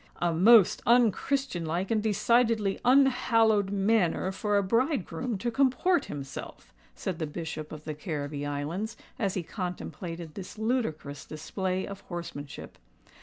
[0.19, 7.19] "A most un christianlike and decidedly unhallowed manner for a bridegroom to comport himself," said
[7.19, 12.79] the Bishop of the Carribbee Islands, as he contemplated this ludicrous display of horsemanship.